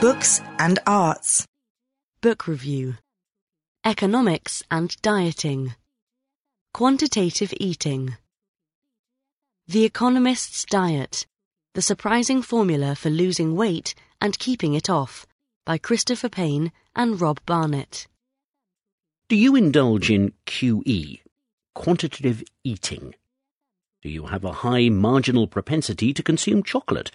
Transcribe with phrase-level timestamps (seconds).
[0.00, 1.46] Books and Arts.
[2.22, 2.94] Book Review
[3.84, 5.74] Economics and Dieting
[6.72, 8.16] Quantitative Eating
[9.68, 11.26] The Economist's Diet
[11.74, 15.26] The Surprising Formula for Losing Weight and Keeping It Off
[15.66, 18.06] by Christopher Payne and Rob Barnett.
[19.28, 21.20] Do you indulge in QE,
[21.74, 23.16] quantitative eating?
[24.00, 27.10] Do you have a high marginal propensity to consume chocolate?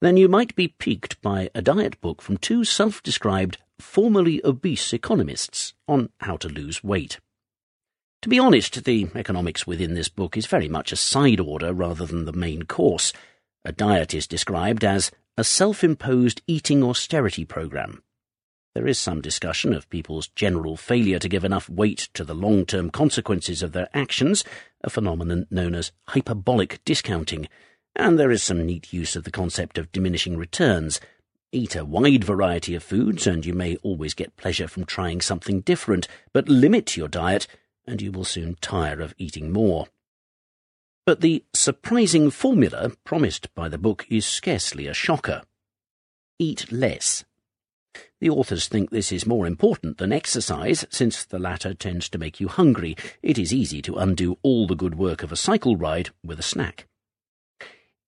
[0.00, 4.92] Then you might be piqued by a diet book from two self described formerly obese
[4.92, 7.20] economists on how to lose weight.
[8.22, 12.06] To be honest, the economics within this book is very much a side order rather
[12.06, 13.12] than the main course.
[13.64, 18.02] A diet is described as a self imposed eating austerity program.
[18.74, 22.64] There is some discussion of people's general failure to give enough weight to the long
[22.64, 24.44] term consequences of their actions,
[24.82, 27.48] a phenomenon known as hyperbolic discounting,
[27.96, 31.00] and there is some neat use of the concept of diminishing returns.
[31.52, 35.60] Eat a wide variety of foods, and you may always get pleasure from trying something
[35.60, 37.46] different, but limit your diet,
[37.86, 39.88] and you will soon tire of eating more.
[41.04, 45.42] But the surprising formula promised by the book is scarcely a shocker.
[46.38, 47.24] Eat less.
[48.20, 52.38] The authors think this is more important than exercise, since the latter tends to make
[52.38, 52.96] you hungry.
[53.22, 56.44] It is easy to undo all the good work of a cycle ride with a
[56.44, 56.86] snack.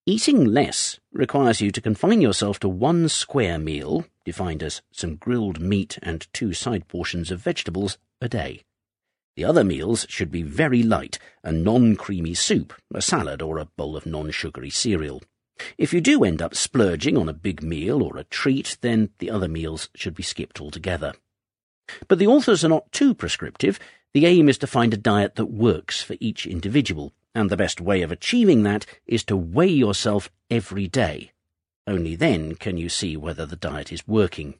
[0.05, 5.61] Eating less requires you to confine yourself to one square meal, defined as some grilled
[5.61, 8.63] meat and two side portions of vegetables, a day.
[9.37, 13.95] The other meals should be very light, a non-creamy soup, a salad, or a bowl
[13.95, 15.23] of non-sugary cereal.
[15.77, 19.31] If you do end up splurging on a big meal or a treat, then the
[19.31, 21.13] other meals should be skipped altogether.
[22.09, 23.79] But the authors are not too prescriptive.
[24.13, 27.81] The aim is to find a diet that works for each individual, and the best
[27.81, 31.31] way of achieving that is to weigh yourself every day.
[31.85, 34.55] Only then can you see whether the diet is working.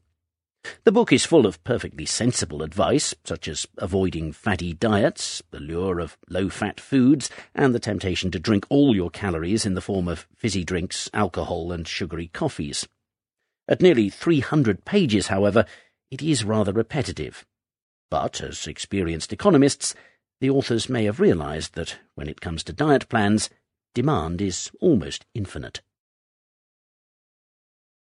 [0.85, 5.99] The book is full of perfectly sensible advice, such as avoiding fatty diets, the lure
[5.99, 10.27] of low-fat foods, and the temptation to drink all your calories in the form of
[10.35, 12.87] fizzy drinks, alcohol, and sugary coffees.
[13.67, 15.65] At nearly 300 pages, however,
[16.09, 17.45] it is rather repetitive.
[18.09, 19.95] But, as experienced economists,
[20.43, 23.49] the authors may have realized that when it comes to diet plans,
[23.93, 25.79] demand is almost infinite.